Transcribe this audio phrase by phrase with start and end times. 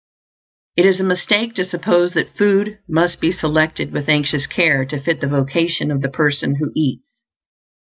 [0.77, 4.99] It is a mistake to suppose that food must be selected with anxious care to
[4.99, 7.05] fit the vocation of the person who eats.